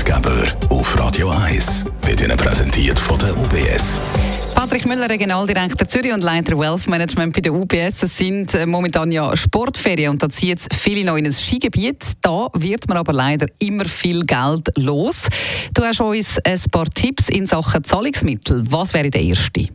Ratgeber 0.00 0.44
auf 0.70 0.98
Radio 0.98 1.28
1 1.28 1.84
wird 2.06 2.22
Ihnen 2.22 2.36
präsentiert 2.38 2.98
von 2.98 3.18
der 3.18 3.36
UBS. 3.36 3.98
Patrick 4.54 4.86
Müller, 4.86 5.10
Regionaldirektor 5.10 5.86
Zürich 5.86 6.14
und 6.14 6.24
Leiter 6.24 6.58
Wealth 6.58 6.86
Management 6.86 7.34
bei 7.34 7.42
der 7.42 7.52
UBS. 7.52 8.02
Es 8.02 8.16
sind 8.16 8.54
äh, 8.54 8.64
momentan 8.64 9.12
ja 9.12 9.36
Sportferien 9.36 10.12
und 10.12 10.22
da 10.22 10.30
ziehen 10.30 10.50
jetzt 10.50 10.74
viele 10.74 11.04
noch 11.04 11.16
in 11.16 11.26
ein 11.26 11.32
Skigebiet. 11.32 12.12
Da 12.22 12.48
wird 12.54 12.88
man 12.88 12.96
aber 12.96 13.12
leider 13.12 13.46
immer 13.58 13.84
viel 13.84 14.24
Geld 14.24 14.70
los. 14.76 15.26
Du 15.74 15.84
hast 15.84 16.00
uns 16.00 16.38
ein 16.44 16.60
paar 16.70 16.86
Tipps 16.86 17.28
in 17.28 17.46
Sachen 17.46 17.84
Zahlungsmittel. 17.84 18.64
Was 18.70 18.94
wäre 18.94 19.10
der 19.10 19.20
erste? 19.20 19.68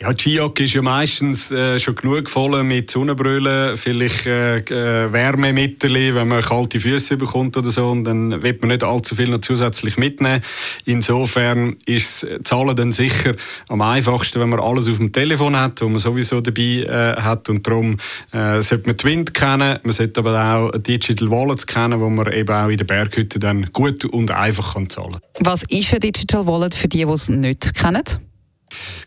Ja, 0.00 0.12
die 0.12 0.22
Skijacke 0.22 0.62
ist 0.62 0.74
ja 0.74 0.82
meistens 0.82 1.50
äh, 1.50 1.80
schon 1.80 1.96
genug 1.96 2.30
voll 2.30 2.62
mit 2.62 2.88
Sonnenbrüllen, 2.88 3.76
vielleicht 3.76 4.26
äh, 4.26 4.58
äh, 4.58 5.12
Wärmemittel, 5.12 6.14
wenn 6.14 6.28
man 6.28 6.40
kalte 6.40 6.78
Füße 6.78 7.16
bekommt 7.16 7.56
oder 7.56 7.68
so, 7.68 7.90
und 7.90 8.04
dann 8.04 8.44
wird 8.44 8.62
man 8.62 8.68
nicht 8.68 8.84
allzu 8.84 9.16
viel 9.16 9.28
noch 9.28 9.40
zusätzlich 9.40 9.96
mitnehmen. 9.96 10.40
Insofern 10.84 11.78
ist 11.84 12.24
Zahlen 12.44 12.76
dann 12.76 12.92
sicher 12.92 13.34
am 13.66 13.80
einfachsten, 13.80 14.38
wenn 14.38 14.50
man 14.50 14.60
alles 14.60 14.88
auf 14.88 14.98
dem 14.98 15.12
Telefon 15.12 15.56
hat, 15.56 15.80
wo 15.80 15.88
man 15.88 15.98
sowieso 15.98 16.40
dabei 16.40 16.62
äh, 16.62 17.20
hat 17.20 17.48
und 17.48 17.66
darum 17.66 17.96
äh, 18.30 18.62
sollte 18.62 18.86
man 18.86 18.98
Twint 18.98 19.34
kennen, 19.34 19.80
man 19.82 19.92
sollte 19.92 20.20
aber 20.20 20.40
auch 20.40 20.78
Digital 20.78 21.28
Wallets 21.28 21.66
kennen, 21.66 21.98
wo 21.98 22.08
man 22.08 22.32
eben 22.32 22.54
auch 22.54 22.68
in 22.68 22.76
der 22.76 22.84
Berghütte 22.84 23.40
dann 23.40 23.66
gut 23.72 24.04
und 24.04 24.30
einfach 24.30 24.74
kann 24.74 24.88
zahlen. 24.88 25.16
Was 25.40 25.64
ist 25.64 25.92
ein 25.92 25.98
Digital 25.98 26.46
Wallet 26.46 26.76
für 26.76 26.86
die, 26.86 27.04
die 27.04 27.12
es 27.12 27.28
nicht 27.28 27.74
kennen? 27.74 28.27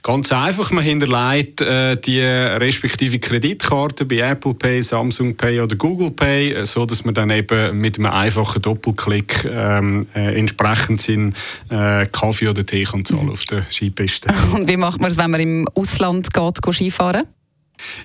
Ganz 0.03 0.31
einfach, 0.31 0.71
man 0.71 0.83
hinterlegt 0.83 1.61
äh, 1.61 1.95
die 1.95 2.21
respektive 2.21 3.19
Kreditkarte 3.19 4.03
bei 4.05 4.17
Apple 4.17 4.55
Pay, 4.55 4.81
Samsung 4.81 5.35
Pay 5.35 5.59
oder 5.61 5.75
Google 5.75 6.09
Pay, 6.09 6.53
äh, 6.53 6.65
so 6.65 6.87
dass 6.87 7.05
man 7.05 7.13
dann 7.13 7.29
eben 7.29 7.79
mit 7.79 7.99
einem 7.99 8.07
einfachen 8.07 8.63
Doppelklick 8.63 9.45
ähm, 9.45 10.07
äh, 10.15 10.39
entsprechend 10.39 11.01
seinen 11.01 11.35
äh, 11.69 12.07
Kaffee 12.07 12.47
oder 12.47 12.65
Tee 12.65 12.83
kann 12.83 13.05
zahlen 13.05 13.29
auf 13.29 13.45
der 13.45 13.63
Skipiste. 13.69 14.33
Und 14.55 14.67
wie 14.67 14.77
macht 14.77 14.99
man 15.01 15.11
es, 15.11 15.17
wenn 15.17 15.29
man 15.29 15.39
im 15.39 15.67
Ausland 15.75 16.33
geht, 16.33 16.57
Skifahren? 16.73 17.27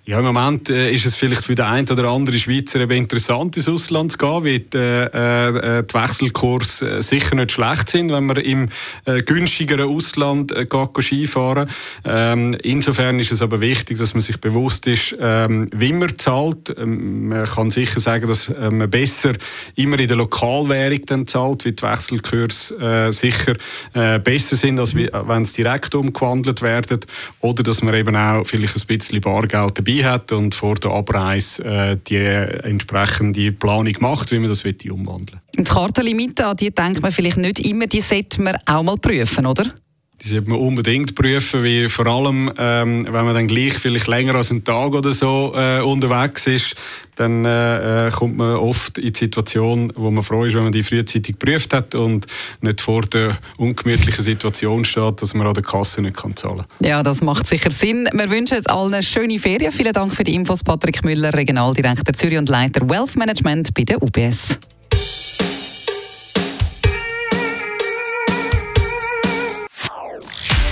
Ja, 0.05 0.19
im 0.19 0.25
Moment 0.25 0.71
äh, 0.71 0.91
ist 0.91 1.07
es 1.07 1.17
vielleicht 1.17 1.45
für 1.45 1.55
den 1.55 1.65
einen 1.65 1.89
oder 1.89 2.09
anderen 2.09 2.39
Schweizer 2.39 2.81
eben 2.81 2.97
interessant, 2.97 3.57
ins 3.57 3.69
Ausland 3.69 4.13
zu 4.13 4.19
gehen, 4.19 4.45
weil 4.45 4.59
die, 4.61 4.79
äh, 4.79 5.79
äh 5.79 5.85
die 5.85 5.95
Wechselkurse 5.95 6.99
äh, 6.99 7.03
sicher 7.03 7.35
nicht 7.35 7.53
schlecht 7.53 7.91
sind, 7.91 8.11
wenn 8.11 8.27
man 8.27 8.37
im 8.37 8.69
äh, 9.05 9.23
günstigeren 9.23 9.89
Ausland 9.89 10.53
äh, 10.53 10.67
geht, 10.67 10.91
Skifahren 11.01 11.69
ähm, 12.05 12.57
Insofern 12.63 13.19
ist 13.19 13.33
es 13.33 13.43
aber 13.43 13.61
wichtig, 13.61 13.99
dass 13.99 14.15
man 14.15 14.21
sich 14.21 14.41
bewusst 14.41 14.87
ist, 14.87 15.17
ähm, 15.21 15.69
wie 15.75 15.93
man 15.93 16.19
zahlt. 16.19 16.75
Ähm, 16.77 17.29
man 17.29 17.47
kann 17.47 17.71
sicher 17.71 18.01
sagen, 18.01 18.29
dass 18.29 18.49
äh, 18.49 18.71
man 18.71 18.91
besser 18.91 19.33
immer 19.75 19.99
in 19.99 20.09
der 20.09 20.17
Lokalwährung 20.17 21.01
dann 21.07 21.27
zahlt, 21.27 21.65
weil 21.65 21.73
die 21.73 21.83
Wechselkurse 21.83 22.79
äh, 22.79 23.13
sicher 23.13 23.55
äh, 23.95 24.19
besser 24.19 24.57
sind, 24.57 24.79
als 24.79 24.95
wenn 24.95 25.43
es 25.43 25.53
direkt 25.53 25.95
umgewandelt 25.95 26.63
werden. 26.63 27.01
Oder 27.41 27.63
dass 27.63 27.83
man 27.83 27.95
eben 27.95 28.17
auch 28.17 28.45
vielleicht 28.47 28.77
ein 28.77 28.87
bisschen 28.87 29.21
Bargeld 29.21 29.66
Geld 29.75 29.79
dabei 29.79 30.05
hat 30.05 30.33
und 30.33 30.55
vor 30.55 30.77
der 30.77 30.91
Abreise 30.91 31.65
äh, 31.65 31.97
die 32.07 32.17
entsprechende 32.17 33.53
Planung 33.53 33.95
macht, 34.01 34.31
wie 34.31 34.39
man 34.39 34.49
das 34.49 34.65
umwandeln 34.65 35.41
will. 35.57 35.65
Die 35.65 35.65
Kartenlimite, 35.65 36.47
an 36.47 36.57
die 36.57 36.71
denkt 36.71 37.03
man 37.03 37.13
vielleicht 37.13 37.39
nicht 37.39 37.61
immer, 37.61 37.87
die 37.87 38.01
sollte 38.01 38.43
man 38.43 38.57
auch 38.67 38.83
mal 38.83 38.97
prüfen, 38.97 39.47
oder? 39.47 39.65
Die 40.27 40.33
sollte 40.33 40.51
man 40.51 40.59
unbedingt 40.59 41.15
prüfen, 41.15 41.63
wie 41.63 41.89
vor 41.89 42.07
allem, 42.09 42.51
ähm, 42.59 43.07
wenn 43.09 43.25
man 43.25 43.33
dann 43.33 43.47
gleich 43.47 43.75
vielleicht 43.75 44.09
länger 44.09 44.35
als 44.35 44.51
einen 44.51 44.65
Tag 44.65 44.93
oder 44.93 45.13
so 45.13 45.53
äh, 45.55 45.81
unterwegs 45.81 46.49
ist, 46.49 46.75
dann 47.15 47.45
äh, 47.45 48.09
äh, 48.09 48.11
kommt 48.11 48.37
man 48.37 48.57
oft 48.57 48.99
in 48.99 49.13
die 49.13 49.17
Situation, 49.17 49.93
wo 49.95 50.11
man 50.11 50.25
froh 50.25 50.45
ist, 50.45 50.57
wenn 50.57 50.65
man 50.65 50.73
die 50.73 50.83
frühzeitig 50.83 51.39
geprüft 51.39 51.73
hat 51.73 51.95
und 51.95 52.27
nicht 52.61 52.81
vor 52.81 53.03
der 53.03 53.39
ungemütlichen 53.57 54.25
Situation 54.25 54.85
steht, 54.85 55.23
dass 55.23 55.33
man 55.33 55.47
an 55.47 55.55
der 55.55 55.63
Kasse 55.63 56.03
nicht 56.03 56.17
kann 56.17 56.35
zahlen 56.35 56.65
kann. 56.79 56.89
Ja, 56.89 57.05
das 57.05 57.23
macht 57.23 57.47
sicher 57.47 57.71
Sinn. 57.71 58.09
Wir 58.13 58.29
wünschen 58.29 58.67
allen 58.67 58.95
eine 58.95 59.05
schöne 59.05 59.39
Ferien. 59.39 59.71
Vielen 59.71 59.93
Dank 59.93 60.13
für 60.17 60.25
die 60.25 60.35
Infos, 60.35 60.65
Patrick 60.65 61.05
Müller, 61.05 61.33
Regionaldirektor 61.33 62.15
Zürich 62.15 62.39
und 62.39 62.49
Leiter 62.49 62.89
Wealth 62.91 63.15
Management 63.15 63.73
bei 63.75 63.85
der 63.85 64.03
UBS. 64.03 64.59